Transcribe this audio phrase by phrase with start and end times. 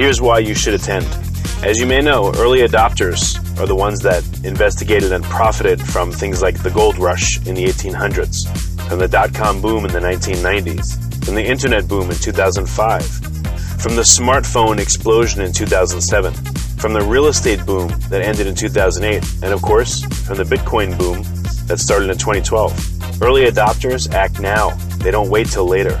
[0.00, 1.04] Here's why you should attend.
[1.62, 6.40] As you may know, early adopters are the ones that investigated and profited from things
[6.40, 8.48] like the gold rush in the 1800s,
[8.88, 13.04] from the dot com boom in the 1990s, from the internet boom in 2005,
[13.82, 16.32] from the smartphone explosion in 2007,
[16.78, 20.96] from the real estate boom that ended in 2008, and of course, from the Bitcoin
[20.96, 21.22] boom
[21.66, 23.22] that started in 2012.
[23.22, 24.70] Early adopters act now,
[25.04, 26.00] they don't wait till later.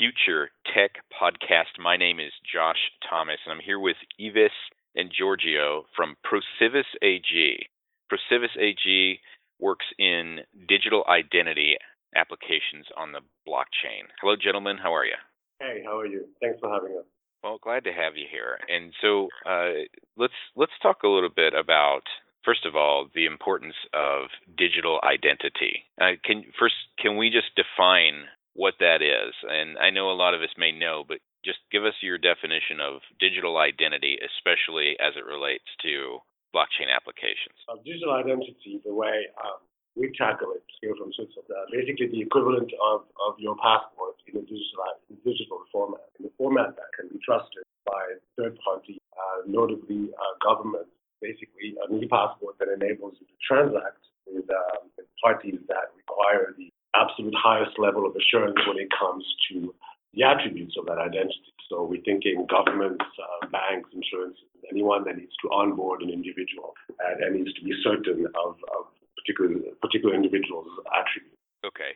[0.00, 1.76] Future Tech Podcast.
[1.78, 4.50] My name is Josh Thomas and I'm here with Yves
[4.96, 7.68] and Giorgio from Procivis AG.
[8.10, 9.20] Procivis AG
[9.58, 11.76] works in digital identity
[12.16, 14.08] applications on the blockchain.
[14.22, 14.78] Hello, gentlemen.
[14.82, 15.20] How are you?
[15.60, 16.28] Hey, how are you?
[16.40, 17.04] Thanks for having us.
[17.44, 18.56] Well, glad to have you here.
[18.70, 19.84] And so uh,
[20.16, 22.04] let's let's talk a little bit about
[22.42, 25.84] first of all the importance of digital identity.
[26.00, 28.24] Uh, can first can we just define
[28.54, 29.34] what that is?
[29.46, 32.80] And I know a lot of us may know, but just give us your definition
[32.80, 36.20] of digital identity, especially as it relates to
[36.54, 37.56] blockchain applications.
[37.70, 39.62] Uh, digital identity, the way um,
[39.96, 44.38] we tackle it here from Switzerland, uh, basically the equivalent of, of your passport in
[44.38, 48.02] a digital, in digital format, in a format that can be trusted by
[48.36, 50.90] third party, uh, notably uh, governments.
[51.20, 56.72] Basically, an e-passport that enables you to transact with, um, with parties that require the
[56.94, 59.74] absolute highest level of assurance when it comes to
[60.14, 61.54] the attributes of that identity.
[61.68, 64.36] So we're thinking governments, uh, banks, insurance,
[64.70, 68.86] anyone that needs to onboard an individual and, and needs to be certain of, of
[69.16, 71.38] particular particular individual's attributes.
[71.64, 71.94] Okay,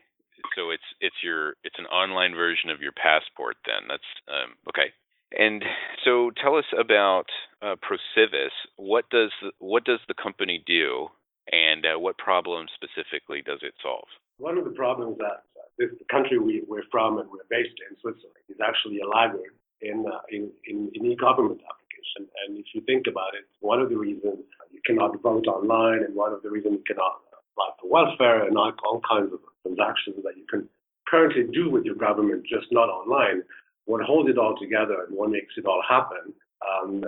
[0.55, 3.57] so it's it's your it's an online version of your passport.
[3.67, 4.95] Then that's um, okay.
[5.37, 5.65] And
[6.05, 7.27] so tell us about
[7.61, 8.55] uh, Procivis.
[8.77, 11.09] What does what does the company do,
[11.53, 14.09] and uh, what problem specifically does it solve?
[14.39, 15.45] One of the problems that
[15.79, 20.05] this country we, we're from and we're based in, Switzerland, is actually a laggard in,
[20.07, 22.31] uh, in, in, in e-government application.
[22.47, 26.15] And if you think about it, one of the reasons you cannot vote online and
[26.15, 30.23] one of the reasons you cannot apply for welfare and all, all kinds of transactions
[30.25, 30.69] that you can
[31.07, 33.43] currently do with your government, just not online,
[33.87, 36.33] what holds it all together and what makes it all happen
[36.65, 37.05] um,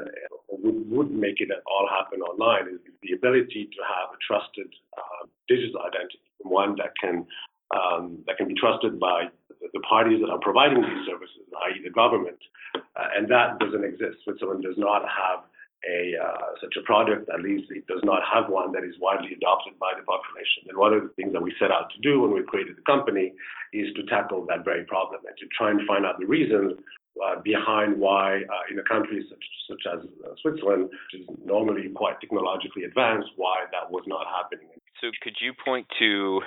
[0.48, 5.26] would, would make it all happen online is the ability to have a trusted uh,
[5.48, 7.26] digital identity, one that can
[7.74, 11.90] um, that can be trusted by the parties that are providing these services, i.e., the
[11.90, 12.38] government,
[12.76, 14.22] uh, and that doesn't exist.
[14.22, 15.42] Switzerland does not have
[15.82, 17.28] a uh, such a product.
[17.28, 20.70] At least it does not have one that is widely adopted by the population.
[20.70, 22.86] And one of the things that we set out to do when we created the
[22.86, 23.32] company
[23.72, 26.78] is to tackle that very problem and to try and find out the reasons
[27.24, 31.88] uh, behind why, uh, in a country such, such as uh, Switzerland, which is normally
[31.94, 34.68] quite technologically advanced, why that was not happening.
[35.00, 36.40] So, could you point to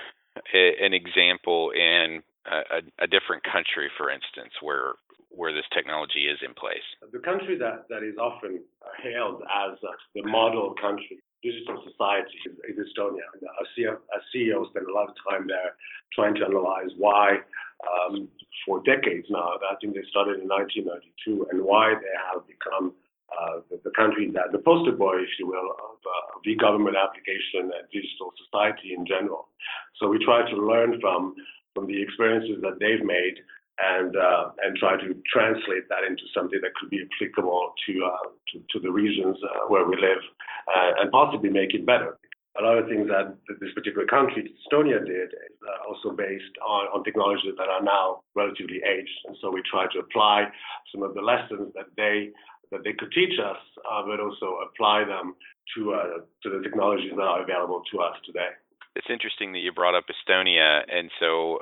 [0.54, 4.94] a, an example in a, a, different country, for instance, where
[5.30, 6.86] where this technology is in place?
[7.14, 8.62] The country that, that is often
[9.04, 12.36] hailed as uh, the model country digital society
[12.68, 13.24] in Estonia.
[13.34, 15.76] And our CEO spent a lot of time there
[16.14, 17.40] trying to analyze why,
[17.88, 18.28] um,
[18.66, 22.94] for decades now, I think they started in 1992, and why they have become
[23.30, 26.98] uh, the, the, country that the poster boy, if you will, of, uh, of e-government
[26.98, 29.48] application and digital society in general.
[30.02, 31.36] So we try to learn from
[31.76, 33.38] from the experiences that they've made
[33.80, 38.30] and uh, and try to translate that into something that could be applicable to uh,
[38.52, 40.24] to, to, the regions uh, where we live,
[40.68, 42.18] uh, and possibly make it better.
[42.60, 46.92] A lot of things that this particular country, Estonia, did is uh, also based on,
[46.92, 50.52] on technologies that are now relatively aged, and so we try to apply
[50.92, 52.32] some of the lessons that they
[52.72, 53.58] that they could teach us,
[53.90, 55.36] uh, but also apply them
[55.76, 55.96] to
[56.44, 58.52] to the technologies that are available to us today.
[58.96, 61.60] It's interesting that you brought up Estonia, and so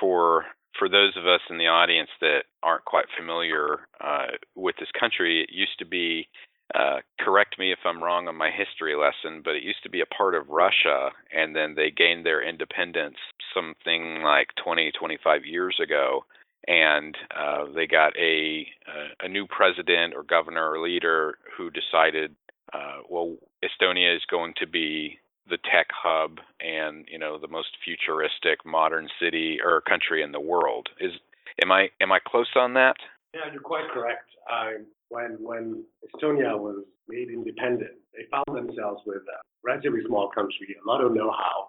[0.00, 0.46] for
[0.78, 5.42] for those of us in the audience that aren't quite familiar uh, with this country,
[5.42, 6.28] it used to be.
[6.74, 10.00] Uh, correct me if I'm wrong on my history lesson, but it used to be
[10.00, 13.16] a part of Russia, and then they gained their independence
[13.54, 16.24] something like 20, 25 years ago,
[16.68, 18.66] and uh, they got a
[19.20, 22.34] a new president or governor or leader who decided,
[22.72, 23.34] uh, well,
[23.64, 25.18] Estonia is going to be
[25.48, 30.40] the tech hub and you know the most futuristic modern city or country in the
[30.40, 30.88] world.
[31.00, 31.12] Is
[31.62, 32.96] am I am I close on that?
[33.34, 34.30] Yeah, you're quite correct.
[34.50, 40.74] Um, when when Estonia was made independent, they found themselves with a relatively small country,
[40.82, 41.68] a lot of know-how,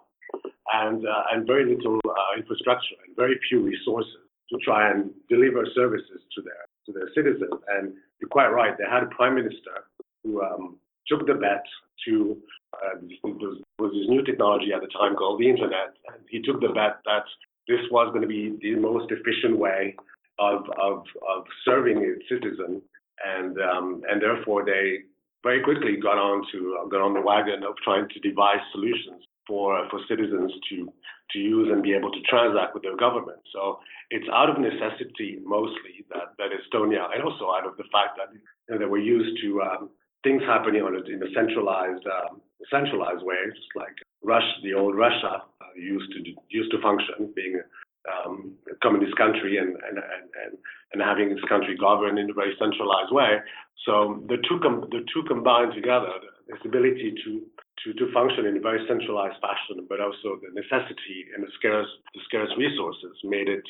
[0.72, 5.66] and uh, and very little uh, infrastructure and very few resources to try and deliver
[5.74, 7.60] services to their to their citizens.
[7.68, 8.76] And you're quite right.
[8.78, 9.90] They had a prime minister
[10.24, 10.78] who um,
[11.08, 11.64] took the bet
[12.06, 12.36] to
[12.74, 15.94] uh, was, was this new technology at the time called the internet.
[16.08, 17.24] And he took the bet that
[17.68, 19.96] this was going to be the most efficient way
[20.38, 22.82] of of, of serving its citizen,
[23.24, 25.06] and um, and therefore they
[25.42, 29.86] very quickly got on to got on the wagon of trying to devise solutions for
[29.90, 30.92] for citizens to
[31.30, 33.40] to use and be able to transact with their government.
[33.52, 33.78] So
[34.10, 38.30] it's out of necessity mostly that that Estonia, and also out of the fact that
[38.34, 39.90] you know, used to um,
[40.22, 42.40] things happening on a, in a centralized um,
[42.70, 46.18] centralized way, just like Russia, the old Russia uh, used to
[46.50, 47.60] used to function, being
[48.10, 50.52] um, a this country and and, and
[50.92, 53.40] and having this country governed in a very centralized way.
[53.86, 56.12] So the two com- the two combined together,
[56.48, 57.42] this ability to
[57.84, 61.88] to, to function in a very centralized fashion, but also the necessity and the scarce
[62.14, 63.64] the scarce resources made it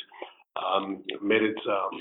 [0.57, 1.93] um, made it um,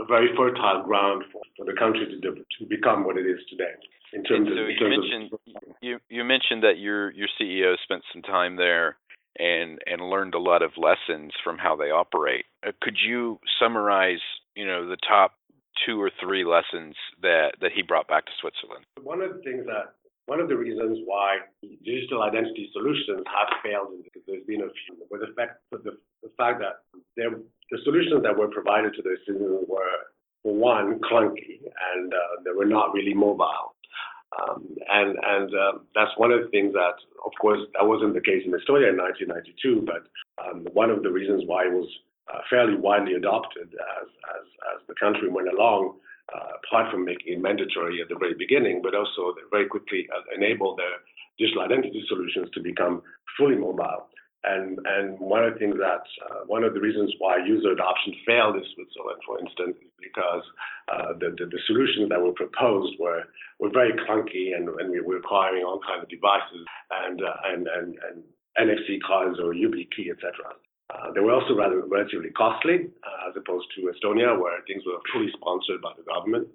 [0.00, 3.74] a very fertile ground for, for the country to, to become what it is today.
[4.12, 5.40] In terms so of, you mentioned of,
[5.80, 8.96] you you mentioned that your your CEO spent some time there
[9.38, 12.46] and and learned a lot of lessons from how they operate.
[12.66, 14.20] Uh, could you summarize,
[14.54, 15.34] you know, the top
[15.86, 18.84] two or three lessons that that he brought back to Switzerland?
[19.02, 19.94] One of the things that
[20.30, 21.38] one of the reasons why
[21.84, 26.30] digital identity solutions have failed because there's been a few, with the fact, the, the
[26.38, 26.86] fact that
[27.16, 30.06] the solutions that were provided to the citizens were,
[30.44, 33.74] for one, clunky and uh, they were not really mobile.
[34.38, 36.94] Um, and and uh, that's one of the things that,
[37.24, 40.06] of course, that wasn't the case in Estonia in 1992, but
[40.38, 41.88] um, one of the reasons why it was
[42.32, 44.06] uh, fairly widely adopted as,
[44.38, 45.96] as, as the country went along,
[46.32, 50.22] uh, apart from making it mandatory at the very beginning, but also very quickly uh,
[50.34, 51.02] enabled their
[51.38, 53.02] digital identity solutions to become
[53.36, 54.06] fully mobile.
[54.42, 58.14] And, and one of the things that, uh, one of the reasons why user adoption
[58.24, 60.44] failed in Switzerland, for instance, is because
[60.88, 63.24] uh, the, the, the, solutions that were proposed were,
[63.58, 66.64] were very clunky and, and we were requiring all kinds of devices
[67.04, 68.24] and, uh, and, and, and
[68.56, 70.32] NFC cards or YubiKey, etc.
[70.88, 74.98] Uh, they were also rather relatively costly, uh, as opposed to Estonia, where things were
[75.12, 76.48] fully sponsored by the government.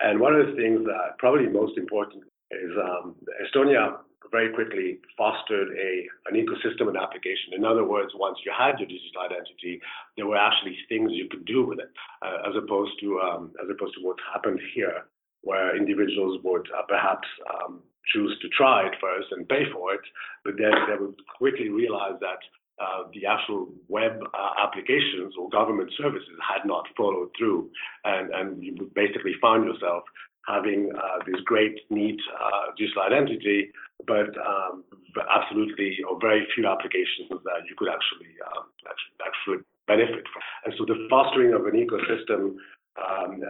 [0.00, 3.98] And one of the things that probably most important is um, Estonia
[4.30, 7.54] very quickly fostered a an ecosystem and application.
[7.54, 9.80] In other words, once you had your digital identity,
[10.16, 11.90] there were actually things you could do with it,
[12.22, 15.06] uh, as opposed to um, as opposed to what happened here,
[15.42, 17.80] where individuals would uh, perhaps um,
[18.12, 20.00] choose to try it first and pay for it,
[20.44, 22.40] but then they would quickly realize that
[22.80, 27.68] uh, the actual web uh, applications or government services had not followed through,
[28.04, 30.04] and, and you basically find yourself
[30.48, 33.70] having uh, this great, neat uh, digital identity,
[34.06, 34.84] but um,
[35.28, 40.42] absolutely or very few applications that you could actually, uh, actually, actually benefit from.
[40.64, 42.56] And so the fostering of an ecosystem
[42.96, 43.42] um,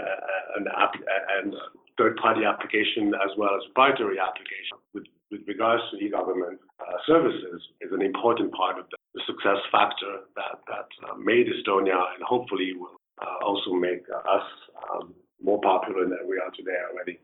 [0.57, 1.07] and, app-
[1.39, 1.55] and
[1.97, 7.91] third-party application as well as proprietary application with, with regards to e-government uh, services is
[7.93, 12.95] an important part of the, success factor that, that uh, made Estonia and hopefully will
[13.21, 14.47] uh, also make us
[14.95, 17.19] um, more popular than we are today already.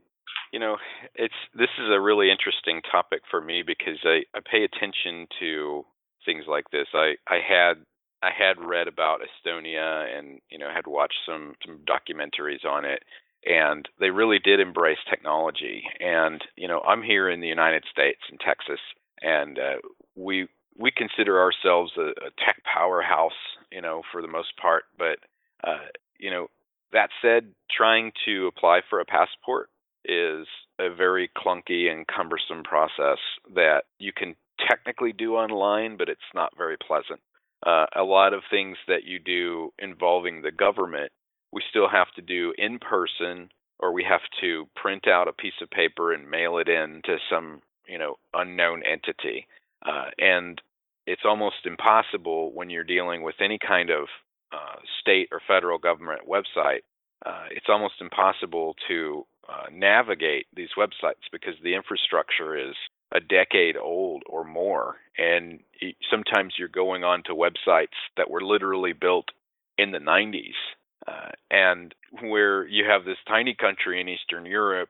[0.52, 0.76] you know,
[1.14, 5.85] it's this is a really interesting topic for me because I, I pay attention to
[6.25, 6.87] things like this.
[6.94, 7.85] I, I had
[8.23, 13.02] I had read about Estonia and you know had watched some some documentaries on it
[13.44, 18.21] and they really did embrace technology and you know I'm here in the United States
[18.33, 18.80] in Texas
[19.21, 19.76] and uh,
[20.16, 23.33] we we consider ourselves a, a tech powerhouse
[23.71, 25.18] you know for the most part but
[25.62, 26.49] uh, you know
[26.94, 29.68] that said trying to apply for a passport
[30.04, 30.46] is
[30.78, 33.18] a very clunky and cumbersome process
[33.54, 34.34] that you can
[34.68, 37.20] technically do online, but it's not very pleasant.
[37.66, 41.10] Uh, a lot of things that you do involving the government,
[41.52, 43.48] we still have to do in person,
[43.78, 47.16] or we have to print out a piece of paper and mail it in to
[47.30, 49.46] some, you know, unknown entity.
[49.84, 50.60] Uh, and
[51.06, 54.06] it's almost impossible when you're dealing with any kind of
[54.54, 56.82] uh, state or federal government website.
[57.26, 62.75] Uh, it's almost impossible to uh, navigate these websites because the infrastructure is
[63.12, 65.61] a decade old or more, and
[66.11, 69.26] sometimes you're going on to websites that were literally built
[69.78, 70.54] in the 90s.
[71.06, 74.88] Uh, and where you have this tiny country in Eastern Europe,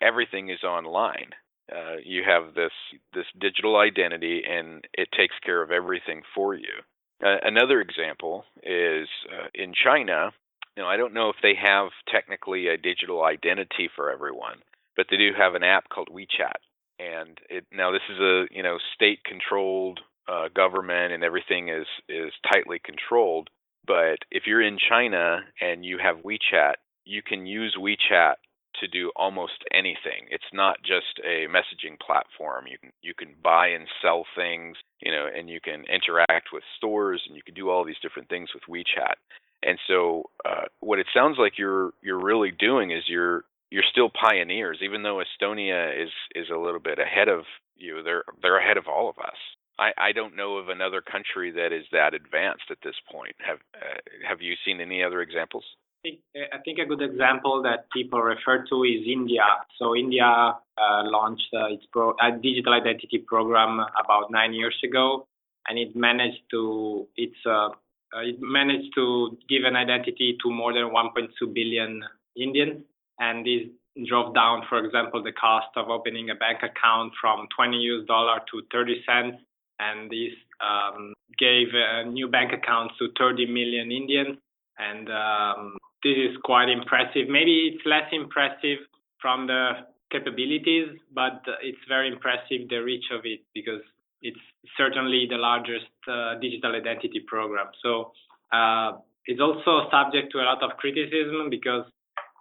[0.00, 1.30] everything is online.
[1.70, 2.72] Uh, you have this
[3.12, 6.82] this digital identity, and it takes care of everything for you.
[7.24, 10.30] Uh, another example is uh, in China.
[10.76, 14.58] You know, I don't know if they have technically a digital identity for everyone,
[14.96, 16.60] but they do have an app called WeChat,
[17.00, 21.86] and it now this is a you know state controlled uh, government and everything is
[22.08, 23.50] is tightly controlled.
[23.86, 28.34] But if you're in China and you have WeChat, you can use WeChat
[28.80, 30.26] to do almost anything.
[30.30, 32.66] It's not just a messaging platform.
[32.66, 36.62] You can you can buy and sell things, you know, and you can interact with
[36.76, 39.14] stores and you can do all these different things with WeChat.
[39.62, 44.10] And so, uh, what it sounds like you're you're really doing is you're you're still
[44.10, 47.44] pioneers, even though Estonia is is a little bit ahead of
[47.76, 48.02] you.
[48.02, 49.36] They're they're ahead of all of us.
[49.78, 53.36] I, I don't know of another country that is that advanced at this point.
[53.46, 55.64] Have uh, have you seen any other examples?
[56.06, 59.44] I think, a good example that people refer to is India.
[59.78, 65.26] So India uh, launched uh, its pro- digital identity program about nine years ago,
[65.66, 67.70] and it managed to it's uh,
[68.14, 72.02] uh it managed to give an identity to more than 1.2 billion
[72.36, 72.84] Indians
[73.18, 73.68] and this
[74.06, 78.40] drove down, for example, the cost of opening a bank account from 20 US dollar
[78.50, 79.38] to 30 cents,
[79.80, 84.38] and this um, gave uh, new bank accounts to 30 million Indians,
[84.78, 87.28] and um, this is quite impressive.
[87.28, 88.78] Maybe it's less impressive
[89.20, 93.82] from the capabilities, but it's very impressive the reach of it because
[94.22, 94.38] it's
[94.76, 97.66] certainly the largest uh, digital identity program.
[97.82, 98.12] So
[98.52, 101.84] uh, it's also subject to a lot of criticism because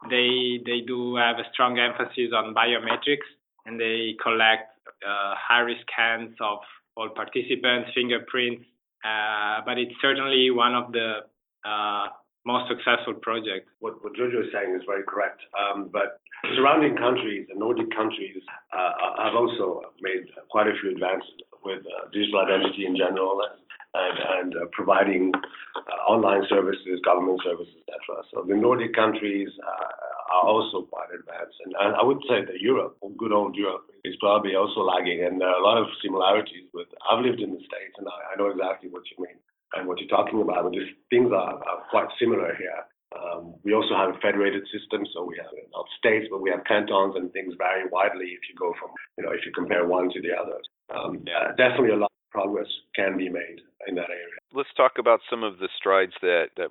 [0.09, 3.27] they they do have a strong emphasis on biometrics
[3.65, 4.71] and they collect
[5.05, 6.59] uh, iris scans of
[6.95, 8.63] all participants, fingerprints.
[9.03, 11.19] Uh, but it's certainly one of the
[11.65, 12.07] uh,
[12.47, 13.67] most successful project.
[13.83, 15.43] What, what Giorgio is saying is very correct.
[15.51, 16.23] Um, but
[16.55, 18.39] surrounding countries, the Nordic countries,
[18.71, 24.15] uh, have also made quite a few advances with uh, digital identity in general and,
[24.39, 28.23] and uh, providing uh, online services, government services, etc.
[28.31, 32.59] So the Nordic countries uh, are also quite advanced, and, and, I would say that
[32.59, 36.67] Europe, good old Europe, is probably also lagging, and there are a lot of similarities
[36.73, 36.87] with.
[37.09, 39.39] I've lived in the states, and I, I know exactly what you mean
[39.75, 40.63] and what you're talking about.
[40.63, 42.81] But these things are, are quite similar here.
[43.15, 46.63] Um, we also have a federated system, so we have not states, but we have
[46.65, 50.09] cantons, and things vary widely if you go from, you know, if you compare one
[50.11, 50.59] to the other.
[50.91, 51.55] Um, yeah.
[51.57, 54.39] definitely a lot of progress can be made in that area.
[54.53, 56.69] Let's talk about some of the strides that that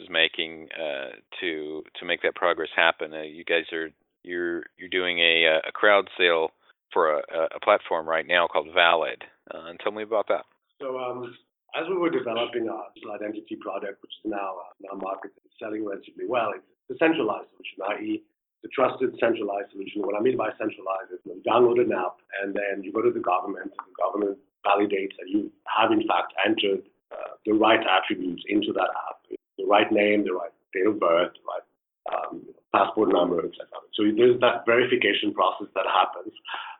[0.00, 3.14] is making uh, to to make that progress happen.
[3.14, 3.90] Uh, you guys are
[4.22, 6.50] you're you're doing a a crowd sale
[6.92, 7.22] for a,
[7.54, 9.22] a platform right now called Valid.
[9.52, 10.44] Uh, and tell me about that.
[10.80, 11.34] So um,
[11.76, 15.52] as we were developing our digital identity product, which is now uh, now marketed and
[15.60, 18.22] selling relatively well, it's a centralized solution, i.e.
[18.62, 20.00] the trusted centralized solution.
[20.00, 23.12] What I mean by centralized is you download an app and then you go to
[23.12, 27.80] the government and the government validates that you have in fact entered uh, the right
[27.84, 31.66] attributes into that app, the right name, the right date of birth, the right
[32.12, 32.42] um,
[32.74, 33.66] passport number, etc.
[33.94, 36.32] So there's that verification process that happens,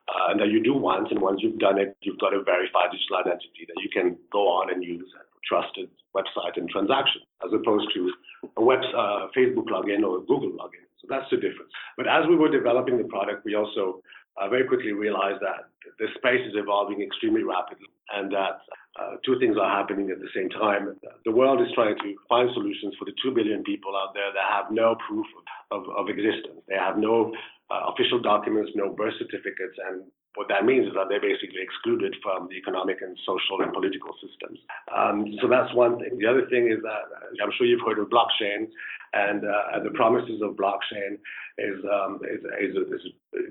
[0.07, 2.91] uh, and that you do once, and once you've done it, you've got a verified
[2.91, 7.51] digital identity that you can go on and use a trusted website and transaction, as
[7.53, 8.11] opposed to
[8.57, 10.83] a web uh, Facebook login or a Google login.
[11.01, 11.71] So that's the difference.
[11.95, 14.01] But as we were developing the product, we also
[14.39, 18.61] uh, very quickly realized that the space is evolving extremely rapidly and that
[18.99, 20.95] uh, two things are happening at the same time.
[21.25, 24.47] The world is trying to find solutions for the two billion people out there that
[24.49, 25.25] have no proof
[25.71, 26.61] of, of, of existence.
[26.67, 27.33] They have no
[27.69, 30.05] uh, official documents, no birth certificates, and
[30.37, 34.13] what that means is that they're basically excluded from the economic and social and political
[34.21, 34.61] systems.
[34.93, 36.21] Um, so that's one thing.
[36.21, 37.09] The other thing is that
[37.41, 38.69] I'm sure you've heard of blockchain,
[39.17, 41.17] and, uh, the promises of blockchain
[41.57, 43.03] is, um, is, is, is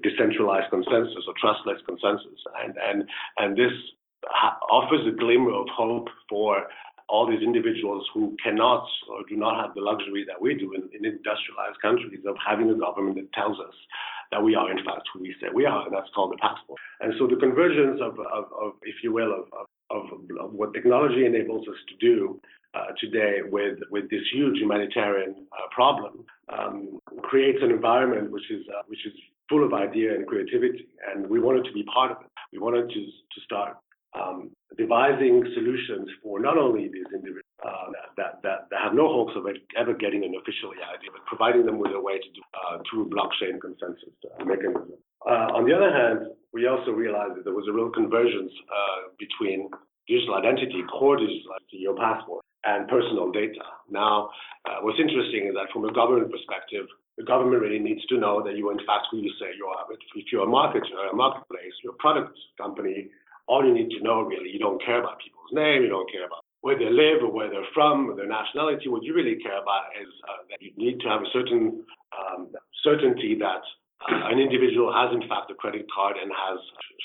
[0.03, 3.09] decentralized consensus or trustless consensus, and and
[3.39, 3.73] and this
[4.71, 6.67] offers a glimmer of hope for
[7.09, 10.83] all these individuals who cannot or do not have the luxury that we do in,
[10.93, 13.75] in industrialized countries of having a government that tells us
[14.33, 16.81] that we are in fact who we say we are, and that's called the passport.
[17.01, 19.47] And so the convergence of, of, of if you will, of,
[19.91, 22.41] of, what technology enables us to do
[22.99, 26.25] today with with this huge humanitarian uh, problem
[26.57, 29.13] um, creates an environment which is uh, which is
[29.49, 32.31] full of idea and creativity, and we wanted to be part of it.
[32.53, 33.01] We wanted to
[33.35, 33.77] to start
[34.15, 39.33] um, devising solutions for not only these individuals uh, that, that, that have no hopes
[39.37, 42.79] of ever getting an official EID, but providing them with a way to do uh,
[42.89, 44.93] through blockchain consensus uh, mechanism.
[45.27, 49.11] Uh, on the other hand, we also realized that there was a real convergence uh,
[49.19, 49.69] between
[50.07, 52.36] digital identity, core digital identity, your passport,
[52.67, 53.63] and personal data.
[53.91, 54.31] Now,
[54.67, 58.43] uh, what's interesting is that from a government perspective, the government really needs to know
[58.43, 59.87] that you in fact who you say you are.
[59.91, 63.09] If you're a marketer, a marketplace, you're a product company,
[63.49, 66.27] all you need to know really, you don't care about people's name, you don't care
[66.27, 68.89] about where they live or where they're from or their nationality.
[68.89, 72.51] What you really care about is uh, that you need to have a certain um,
[72.83, 73.63] certainty that
[74.11, 76.59] uh, an individual has in fact a credit card and has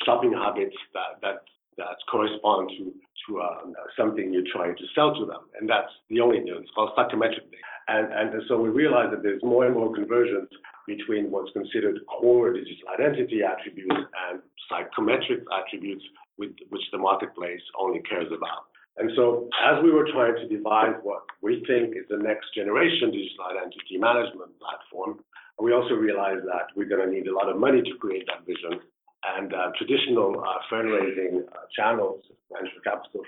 [0.04, 1.46] shopping habits that that
[1.78, 2.92] that correspond to
[3.32, 3.58] to uh,
[3.98, 6.54] something you're trying to sell to them, and that's the only thing.
[6.60, 7.64] It's called psychometric data.
[7.88, 10.50] And, and so we realize that there's more and more convergence
[10.88, 13.96] between what's considered core digital identity attributes
[14.30, 16.04] and psychometric attributes
[16.38, 18.72] with, which the marketplace only cares about.
[18.98, 23.12] And so as we were trying to devise what we think is the next generation
[23.12, 25.20] digital identity management platform,
[25.60, 28.46] we also realized that we're going to need a lot of money to create that
[28.46, 28.82] vision.
[29.22, 33.22] And uh, traditional uh, fundraising uh, channels, venture capital,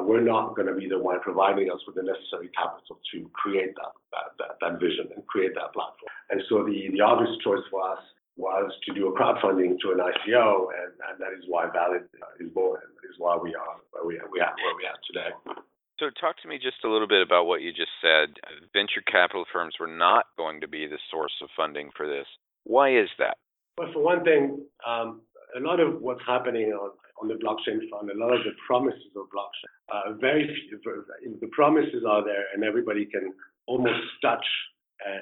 [0.00, 3.76] we're not going to be the one providing us with the necessary capital to create
[3.76, 6.08] that, that, that, that vision and create that platform.
[6.30, 8.00] And so the, the obvious choice for us
[8.36, 12.08] was to do a crowdfunding to an ICO, and, and that is why Valid
[12.40, 15.30] is born, is why we are where we, we are where we are today.
[16.00, 18.34] So, talk to me just a little bit about what you just said.
[18.72, 22.26] Venture capital firms were not going to be the source of funding for this.
[22.64, 23.36] Why is that?
[23.78, 25.20] Well, for one thing, um,
[25.56, 26.90] a lot of what's happening on,
[27.20, 30.80] on the blockchain front, a lot of the promises of blockchain, uh, very few,
[31.40, 33.32] the promises are there, and everybody can
[33.66, 34.44] almost touch
[35.06, 35.20] uh,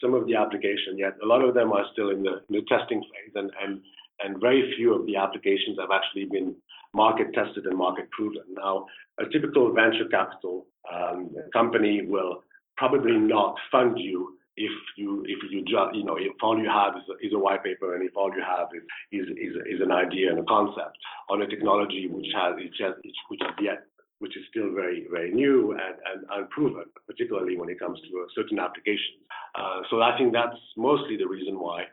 [0.00, 1.14] some of the application yet.
[1.22, 3.80] A lot of them are still in the, in the testing phase, and, and,
[4.24, 6.54] and very few of the applications have actually been
[6.94, 8.42] market tested and market proven.
[8.52, 8.86] Now,
[9.18, 12.42] a typical venture capital um, company will
[12.76, 16.94] probably not fund you if you if you just you know if all you have
[16.96, 19.80] is a, is a white paper and if all you have is is is, is
[19.80, 20.98] an idea and a concept
[21.30, 23.86] on a technology which has which is yet
[24.18, 28.26] which is still very, very new and, and unproven, particularly when it comes to uh,
[28.34, 29.22] certain applications.
[29.54, 31.84] Uh, so I think that's mostly the reason why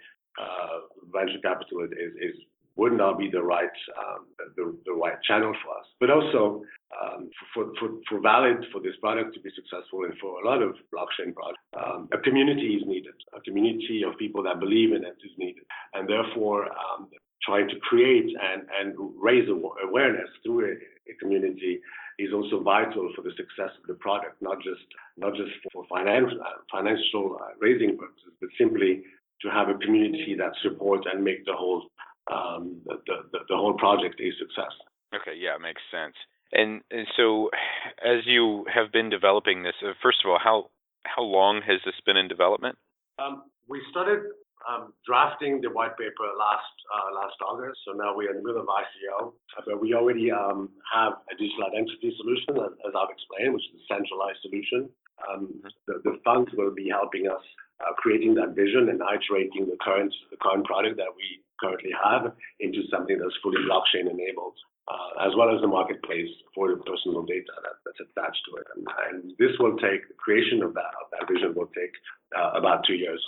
[0.41, 2.35] uh, venture capital is, is,
[2.75, 5.85] would not be the right um, the, the right channel for us.
[5.99, 6.63] But also
[7.01, 10.61] um, for, for, for Valid, for this product to be successful and for a lot
[10.61, 13.13] of blockchain products, um, a community is needed.
[13.35, 15.63] A community of people that believe in it is needed.
[15.93, 17.09] And therefore, um,
[17.43, 21.79] trying to create and, and raise awareness through a, a community
[22.17, 24.81] is also vital for the success of the product, not just
[25.17, 26.39] not just for financial
[26.71, 29.03] financial uh, raising purposes, but simply
[29.41, 31.83] to have a community that supports and make the whole
[32.31, 34.73] um, the, the, the whole project a success.
[35.13, 36.15] Okay, yeah, makes sense.
[36.51, 37.49] And and so,
[38.03, 40.69] as you have been developing this, uh, first of all, how
[41.03, 42.77] how long has this been in development?
[43.19, 44.19] Um, we started
[44.69, 48.61] um, drafting the white paper last uh, last August, so now we're in the middle
[48.61, 49.33] of ICO.
[49.65, 53.81] But we already um, have a digital identity solution, as, as, I've explained, which is
[53.81, 54.89] a centralized solution.
[55.25, 55.69] Um, mm-hmm.
[55.87, 57.41] the, the, funds will be helping us
[57.81, 62.31] uh, creating that vision and iterating the current the current product that we currently have
[62.59, 64.55] into something that's fully blockchain enabled.
[64.85, 68.67] Uh, as well as the marketplace for the personal data that, that's attached to it.
[68.75, 71.89] And, and, this will take the creation of that of that vision will take
[72.37, 73.19] uh, about two years.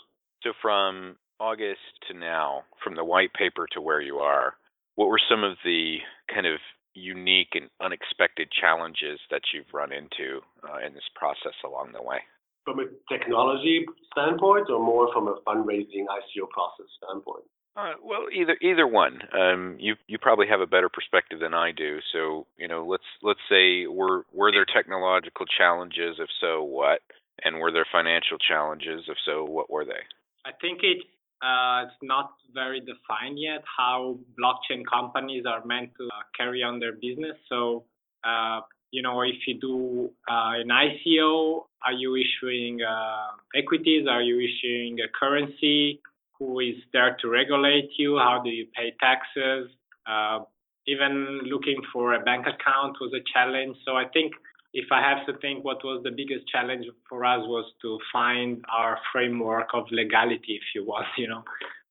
[0.43, 4.53] So from August to now, from the white paper to where you are,
[4.95, 5.97] what were some of the
[6.31, 6.59] kind of
[6.93, 12.19] unique and unexpected challenges that you've run into uh, in this process along the way?
[12.67, 17.45] From a technology standpoint, or more from a fundraising ICO process standpoint?
[17.77, 19.21] Uh, well, either either one.
[19.31, 21.99] Um, you you probably have a better perspective than I do.
[22.11, 26.17] So you know, let's let's say were were there technological challenges?
[26.19, 26.99] If so, what?
[27.45, 29.05] And were there financial challenges?
[29.07, 30.03] If so, what were they?
[30.43, 31.05] I think it
[31.41, 36.81] uh, it's not very defined yet how blockchain companies are meant to uh, carry on
[36.81, 37.37] their business.
[37.47, 37.85] So
[38.25, 38.59] uh,
[38.97, 43.29] you know, if you do uh, an ICO, are you issuing uh,
[43.61, 44.03] equities?
[44.15, 46.01] Are you issuing a currency?
[46.39, 48.17] who is there to regulate you?
[48.17, 49.69] How do you pay taxes?
[50.05, 50.39] Uh,
[50.87, 53.75] even looking for a bank account was a challenge.
[53.85, 54.33] So I think
[54.73, 58.63] if I have to think what was the biggest challenge for us was to find
[58.71, 61.43] our framework of legality, if you want, you know,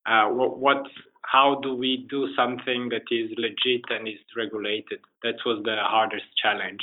[0.06, 0.82] uh, what, what,
[1.30, 5.00] how do we do something that is legit and is regulated?
[5.22, 6.80] That was the hardest challenge.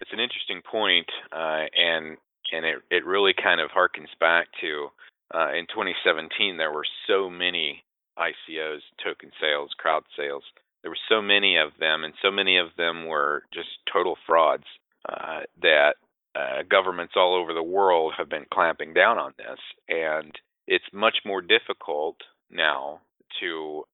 [0.00, 2.16] It's an interesting point, uh, and
[2.52, 4.88] and it it really kind of harkens back to
[5.34, 7.84] uh, in 2017, there were so many
[8.18, 10.42] ICOs, token sales, crowd sales.
[10.82, 14.64] There were so many of them, and so many of them were just total frauds
[15.08, 15.94] uh, that
[16.34, 19.58] uh, governments all over the world have been clamping down on this.
[19.88, 20.32] And
[20.66, 22.16] it's much more difficult
[22.50, 23.00] now
[23.40, 23.84] to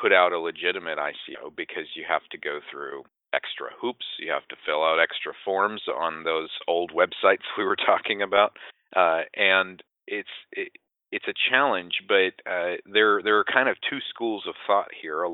[0.00, 3.02] put out a legitimate ICO because you have to go through
[3.34, 4.06] extra hoops.
[4.18, 8.56] You have to fill out extra forms on those old websites we were talking about.
[8.94, 10.72] Uh, and it's it,
[11.10, 15.24] it's a challenge, but uh, there there are kind of two schools of thought here.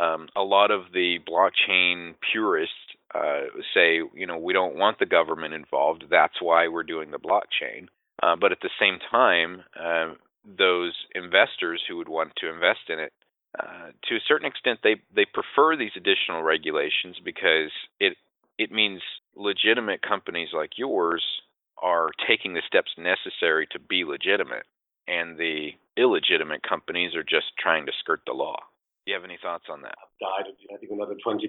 [0.00, 2.74] Um, a lot of the blockchain purists
[3.14, 3.44] uh,
[3.74, 6.04] say, you know, we don't want the government involved.
[6.10, 7.88] That's why we're doing the blockchain.
[8.22, 10.14] Uh, but at the same time, uh,
[10.56, 13.12] those investors who would want to invest in it,
[13.58, 18.16] uh, to a certain extent, they they prefer these additional regulations because it
[18.58, 19.00] it means
[19.34, 21.24] legitimate companies like yours
[21.80, 24.66] are taking the steps necessary to be legitimate,
[25.06, 28.58] and the illegitimate companies are just trying to skirt the law.
[29.06, 29.96] Do you have any thoughts on that?
[30.20, 30.42] I
[30.76, 31.48] think another 20%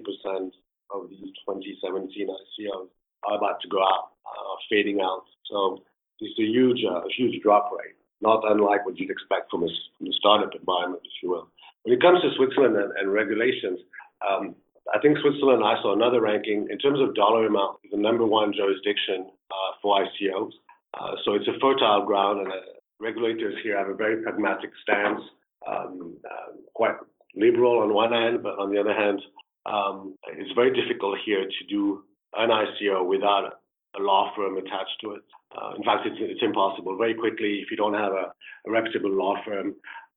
[0.90, 2.88] of these 2017 ICOs
[3.28, 5.24] are about to go out, uh, fading out.
[5.50, 5.82] So
[6.20, 10.06] it's a huge, uh, huge drop rate, not unlike what you'd expect from a, from
[10.08, 11.48] a startup environment, if you will.
[11.82, 13.80] When it comes to Switzerland and, and regulations,
[14.28, 14.54] um,
[14.94, 18.52] I think Switzerland, I saw another ranking in terms of dollar amount, the number one
[18.52, 20.52] jurisdiction uh, for ICOs.
[20.98, 22.56] Uh, so it's a fertile ground, and uh,
[22.98, 25.20] regulators here have a very pragmatic stance,
[25.68, 26.96] um, uh, quite
[27.36, 29.20] liberal on one hand, but on the other hand,
[29.66, 32.02] um, it's very difficult here to do
[32.36, 33.59] an ICO without
[33.98, 35.22] a law firm attached to it.
[35.56, 36.96] Uh, in fact, it's, it's, impossible.
[36.96, 38.32] Very quickly, if you don't have a,
[38.66, 39.74] a reputable law firm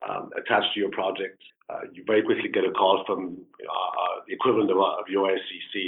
[0.08, 4.34] um, attached to your project, uh, you very quickly get a call from uh, the
[4.34, 5.82] equivalent of, of your SEC.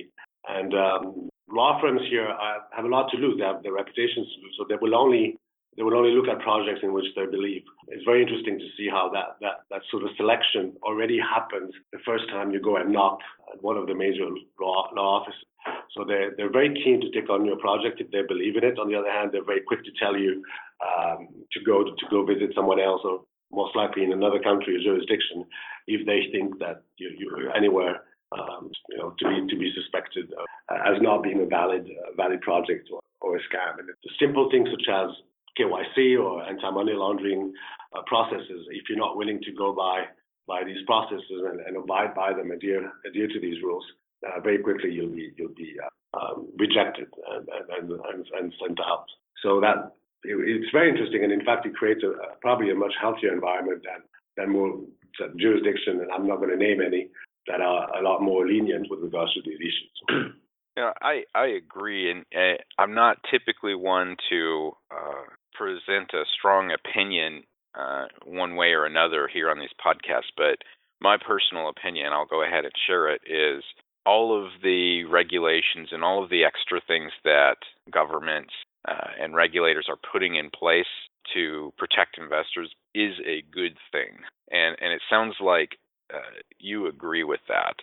[0.48, 2.28] And um, law firms here
[2.74, 3.38] have a lot to lose.
[3.38, 5.38] They have their reputations to lose, so they will only
[5.76, 7.62] they will only look at projects in which they believe.
[7.88, 11.98] It's very interesting to see how that, that, that sort of selection already happens the
[12.04, 13.18] first time you go and knock
[13.52, 14.24] at one of the major
[14.58, 15.44] law, law offices.
[15.96, 18.78] So they're, they're very keen to take on your project if they believe in it.
[18.78, 20.42] On the other hand, they're very quick to tell you
[20.84, 24.76] um, to go to, to go visit someone else or most likely in another country
[24.76, 25.44] or jurisdiction
[25.86, 28.02] if they think that you, you're anywhere
[28.32, 30.32] um, you know, to be to be suspected
[30.70, 33.78] as not being a valid uh, valid project or, or a scam.
[33.78, 35.10] And simple things such as
[35.58, 37.52] KYC or anti-money laundering
[37.96, 40.04] uh, processes, if you're not willing to go by
[40.48, 43.84] by these processes and, and abide by them, adhere adhere to these rules,
[44.26, 48.78] uh, very quickly you'll be you'll be uh, um, rejected and, and, and, and sent
[48.80, 49.06] out.
[49.42, 52.92] So that it, it's very interesting, and in fact, it creates a, probably a much
[53.00, 54.02] healthier environment than
[54.36, 54.80] than more
[55.38, 57.08] jurisdiction, and I'm not going to name any
[57.46, 60.32] that are a lot more lenient with regards to these issues.
[60.76, 66.70] Yeah, I I agree, and uh, I'm not typically one to uh, present a strong
[66.70, 70.58] opinion uh, one way or another here on these podcasts, but
[71.00, 73.64] my personal opinion, I'll go ahead and share it, is
[74.06, 77.56] all of the regulations and all of the extra things that
[77.90, 78.52] governments
[78.88, 80.86] uh, and regulators are putting in place
[81.34, 84.18] to protect investors is a good thing.
[84.50, 85.78] And and it sounds like
[86.14, 87.74] uh, you agree with that.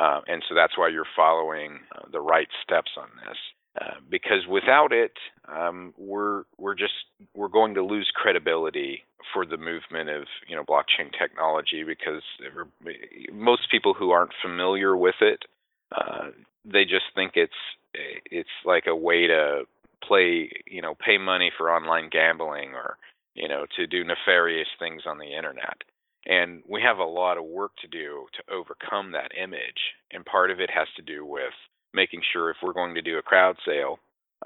[0.00, 3.36] Uh, and so that's why you're following uh, the right steps on this.
[3.80, 5.12] Uh, because without it,
[5.48, 6.92] um, we're we're just
[7.34, 12.22] we're going to lose credibility for the movement of you know blockchain technology because
[13.32, 15.44] most people who aren't familiar with it,
[15.96, 16.30] uh,
[16.64, 17.52] they just think it's
[17.96, 19.62] it's like a way to
[20.02, 22.96] play you know pay money for online gambling or
[23.34, 25.76] you know to do nefarious things on the internet.
[26.26, 29.92] And we have a lot of work to do to overcome that image.
[30.10, 31.52] And part of it has to do with
[31.92, 33.98] making sure if we're going to do a crowd sale,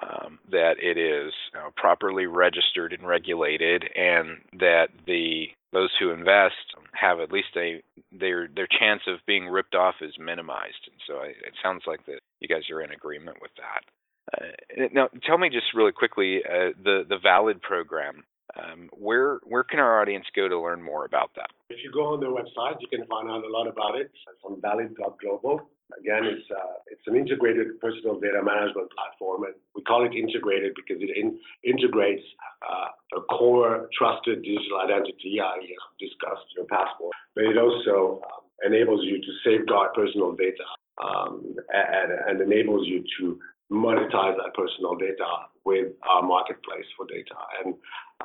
[0.02, 6.54] um, that it is uh, properly registered and regulated, and that the those who invest
[6.92, 10.88] have at least a their their chance of being ripped off is minimized.
[10.90, 13.84] And so I, it sounds like that you guys are in agreement with that.
[14.32, 18.24] Uh, now, tell me just really quickly uh, the the Valid program.
[18.56, 21.50] Um, where where can our audience go to learn more about that?
[21.68, 24.10] If you go on their website, you can find out a lot about it.
[24.44, 25.68] On valid.global.
[26.00, 30.72] Again, it's uh, it's an integrated personal data management platform, and we call it integrated
[30.74, 32.24] because it in, integrates
[32.60, 35.58] uh, a core trusted digital identity, I
[35.98, 40.66] discussed your passport, but it also um, enables you to safeguard personal data
[41.02, 43.38] um, and, and enables you to
[43.70, 47.36] monetize that personal data with our marketplace for data.
[47.64, 47.74] And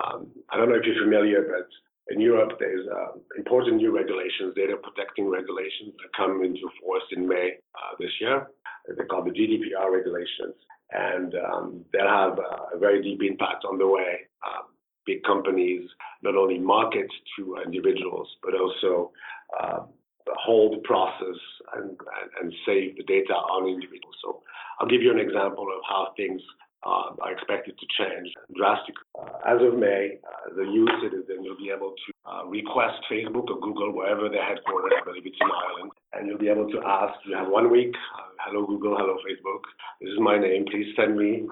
[0.02, 1.68] um, I don't know if you're familiar, but
[2.14, 7.28] in Europe, there's uh, important new regulations, data protecting regulations that come into force in
[7.28, 8.48] May uh, this year.
[8.88, 10.56] They're called the GDPR regulations,
[10.92, 12.38] and um, they'll have
[12.74, 14.73] a very deep impact on the way um,
[15.06, 15.90] big companies
[16.22, 19.12] not only market to individuals, but also
[19.60, 19.80] uh,
[20.40, 21.38] hold, the process,
[21.76, 24.16] and, and, and, save the data on individuals.
[24.24, 24.42] So
[24.80, 26.42] I'll give you an example of how things
[26.86, 29.08] uh, are expected to change drastically.
[29.16, 33.50] Uh, as of May, uh, the EU citizen will be able to uh, request Facebook
[33.50, 36.80] or Google, wherever they're headquartered, I believe it's in Ireland, and you'll be able to
[36.86, 39.64] ask, you have one week, uh, hello Google, hello Facebook,
[40.02, 41.48] this is my name, please send me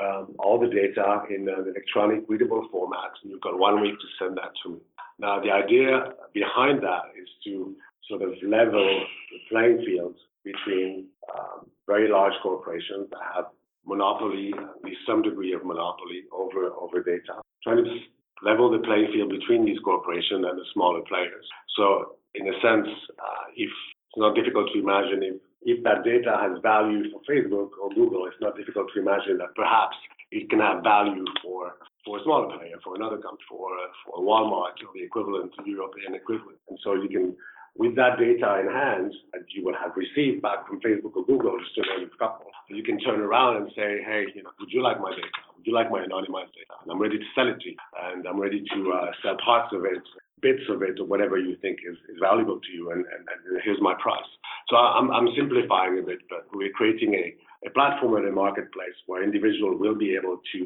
[0.00, 4.06] um, all the data in an electronic readable format, and you've got one week to
[4.18, 4.78] send that to me.
[5.18, 7.74] Now, the idea behind that is to
[8.08, 13.46] sort of level the playing field between um, very large corporations that have
[13.86, 17.98] monopoly, at least some degree of monopoly over over data, trying to
[18.42, 21.46] level the playing field between these corporations and the smaller players.
[21.76, 26.36] So, in a sense, uh, if it's not difficult to imagine if if that data
[26.40, 29.96] has value for Facebook or Google, it's not difficult to imagine that perhaps
[30.30, 33.70] it can have value for for a smaller player, for another company, for
[34.04, 36.58] for Walmart or the equivalent, European equivalent.
[36.68, 37.36] And so you can
[37.78, 41.58] with that data in hand that you will have received back from Facebook or Google,
[41.60, 44.72] just to name a couple, you can turn around and say, hey, you know, would
[44.72, 45.28] you like my data?
[45.56, 46.74] Would you like my anonymized data?
[46.82, 47.76] And I'm ready to sell it to you.
[48.02, 50.02] And I'm ready to uh, sell parts of it,
[50.46, 52.90] bits of it, or whatever you think is, is valuable to you.
[52.92, 54.30] And, and, and here's my price.
[54.70, 57.24] So I'm, I'm simplifying a bit, but we're creating a,
[57.66, 60.58] a platform and a marketplace where individuals will be able to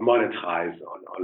[0.00, 1.20] monetize on, on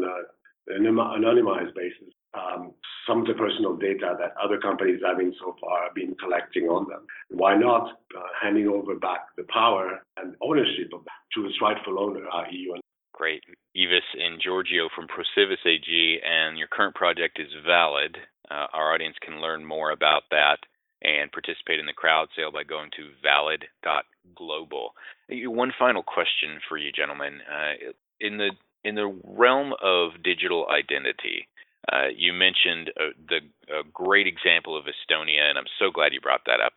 [0.68, 2.72] an anonymized basis um,
[3.06, 6.88] some of the personal data that other companies have been so far been collecting on
[6.88, 7.06] them.
[7.30, 11.98] Why not uh, handing over back the power and ownership of that to its rightful
[11.98, 12.81] owner, i.e.
[13.22, 13.44] Great.
[13.72, 18.16] Yves and Giorgio from Procivis AG, and your current project is valid.
[18.50, 20.58] Uh, our audience can learn more about that
[21.02, 24.94] and participate in the crowd sale by going to valid.global.
[25.30, 27.38] One final question for you, gentlemen.
[27.46, 28.50] Uh, in the
[28.82, 31.46] in the realm of digital identity,
[31.92, 33.38] uh, you mentioned uh, the
[33.72, 36.74] a great example of Estonia, and I'm so glad you brought that up.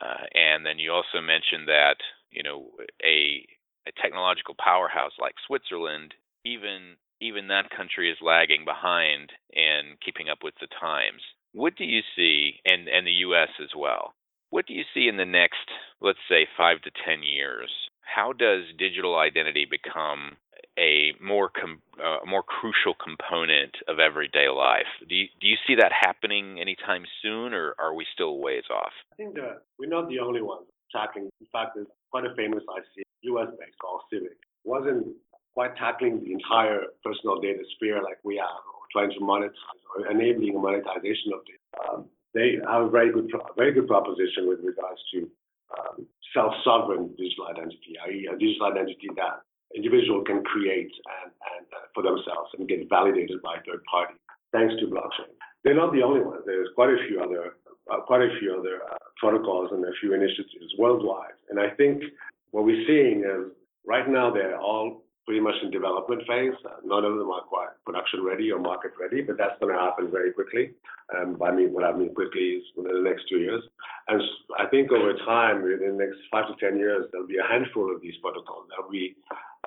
[0.00, 1.96] Uh, and then you also mentioned that
[2.30, 2.70] you know
[3.02, 3.44] a
[3.88, 10.38] a technological powerhouse like Switzerland, even even that country is lagging behind in keeping up
[10.44, 11.22] with the times.
[11.52, 13.48] What do you see, and and the U.S.
[13.62, 14.14] as well?
[14.50, 15.68] What do you see in the next,
[16.00, 17.70] let's say, five to ten years?
[18.02, 20.36] How does digital identity become
[20.78, 24.86] a more com- uh, more crucial component of everyday life.
[25.08, 28.92] Do you, do you see that happening anytime soon, or are we still ways off?
[29.12, 31.28] I think that we're not the only ones tackling.
[31.40, 34.38] In fact, there's quite a famous IC US based called Civic.
[34.64, 35.06] wasn't
[35.54, 40.10] quite tackling the entire personal data sphere like we are, or trying to monetize or
[40.10, 41.66] enabling monetization of data.
[41.82, 45.28] Um, they have a very good, very good proposition with regards to
[45.74, 49.42] um, self-sovereign digital identity, i.e., a digital identity that
[49.74, 54.14] individual can create and, and uh, for themselves and get validated by third party
[54.52, 55.32] thanks to blockchain.
[55.64, 56.42] They're not the only ones.
[56.46, 57.54] There's quite a few other
[57.90, 61.36] uh, quite a few other uh, protocols and a few initiatives worldwide.
[61.48, 62.02] And I think
[62.50, 63.52] what we're seeing is
[63.86, 66.54] right now they're all pretty much in development phase.
[66.84, 70.10] None of them are quite production ready or market ready, but that's going to happen
[70.10, 70.70] very quickly.
[71.14, 73.62] Um, I mean, what I mean quickly is within the next two years.
[74.08, 74.22] And
[74.58, 77.94] I think over time, within the next five to ten years, there'll be a handful
[77.94, 79.16] of these protocols that we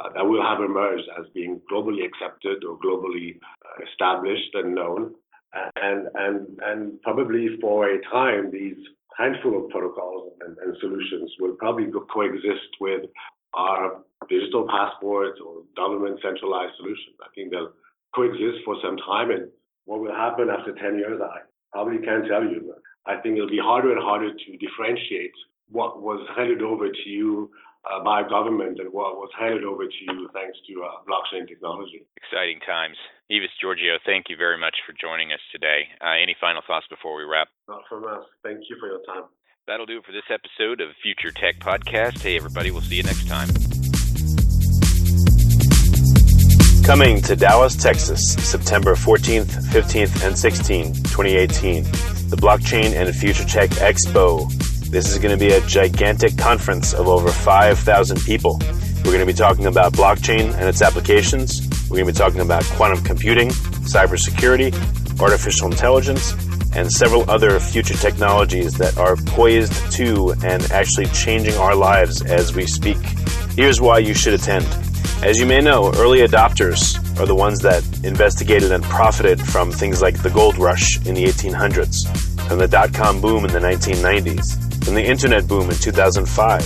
[0.02, 5.14] uh, that will have emerged as being globally accepted or globally uh, established and known.
[5.76, 8.78] And, and, and probably for a time, these
[9.18, 13.02] handful of protocols and, and solutions will probably coexist with
[13.54, 17.16] our digital passports or government centralized solutions.
[17.22, 17.74] I think they'll
[18.16, 19.32] coexist for some time.
[19.32, 19.50] And
[19.86, 21.40] what will happen after 10 years, I
[21.72, 22.74] probably can't tell you.
[23.06, 25.34] I think it'll be harder and harder to differentiate
[25.70, 27.50] what was handed over to you
[27.90, 32.06] uh, by government and what was handed over to you thanks to uh, blockchain technology.
[32.18, 32.98] Exciting times.
[33.30, 35.88] Yves Giorgio, thank you very much for joining us today.
[36.02, 37.48] Uh, any final thoughts before we wrap?
[37.68, 38.26] Not from us.
[38.44, 39.24] Thank you for your time.
[39.68, 42.22] That'll do it for this episode of Future Tech Podcast.
[42.22, 43.50] Hey, everybody, we'll see you next time.
[46.84, 51.84] Coming to Dallas, Texas, September 14th, 15th, and 16th, 2018,
[52.30, 54.50] the Blockchain and Future Tech Expo.
[54.92, 58.60] This is going to be a gigantic conference of over 5,000 people.
[59.06, 61.62] We're going to be talking about blockchain and its applications.
[61.90, 63.52] We're going to be talking about quantum computing,
[63.88, 64.74] cybersecurity,
[65.22, 66.34] artificial intelligence,
[66.76, 72.54] and several other future technologies that are poised to and actually changing our lives as
[72.54, 72.98] we speak.
[73.56, 74.66] Here's why you should attend.
[75.24, 80.02] As you may know, early adopters are the ones that investigated and profited from things
[80.02, 84.71] like the gold rush in the 1800s, and the dot com boom in the 1990s,
[84.84, 86.66] from the internet boom in 2005,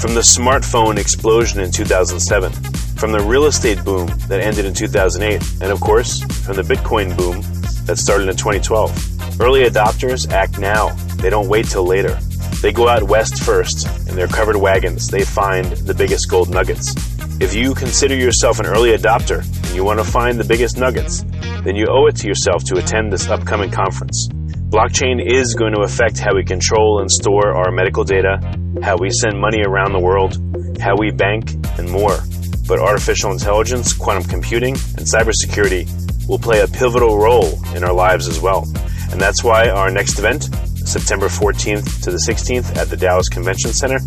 [0.00, 2.52] from the smartphone explosion in 2007,
[2.96, 7.16] from the real estate boom that ended in 2008, and of course, from the Bitcoin
[7.16, 7.42] boom
[7.86, 9.40] that started in 2012.
[9.40, 12.18] Early adopters act now, they don't wait till later.
[12.62, 16.94] They go out west first in their covered wagons, they find the biggest gold nuggets.
[17.40, 21.24] If you consider yourself an early adopter and you want to find the biggest nuggets,
[21.64, 24.28] then you owe it to yourself to attend this upcoming conference.
[24.70, 28.38] Blockchain is going to affect how we control and store our medical data,
[28.80, 30.38] how we send money around the world,
[30.80, 32.20] how we bank, and more.
[32.68, 35.90] But artificial intelligence, quantum computing, and cybersecurity
[36.28, 38.62] will play a pivotal role in our lives as well.
[39.10, 40.44] And that's why our next event,
[40.86, 43.98] September 14th to the 16th at the Dallas Convention Center,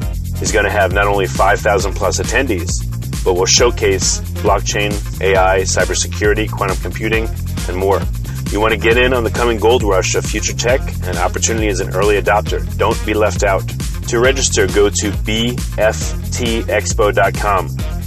[0.41, 2.85] is going to have not only 5,000 plus attendees,
[3.25, 7.27] but will showcase blockchain, AI, cybersecurity, quantum computing,
[7.67, 8.01] and more.
[8.53, 11.69] You want to get in on the coming gold rush of future tech and opportunity
[11.69, 12.61] as an early adopter.
[12.77, 13.67] Don't be left out.
[14.09, 15.97] To register, go to bftexpo.com.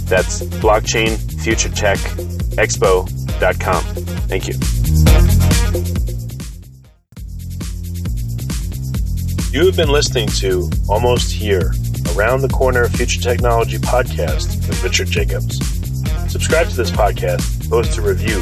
[0.05, 1.97] That's blockchain future tech
[2.55, 3.83] expo.com.
[4.29, 4.53] Thank you.
[9.51, 11.73] You have been listening to Almost Here
[12.15, 15.57] Around the Corner Future Technology podcast with Richard Jacobs.
[16.31, 18.41] Subscribe to this podcast, post a review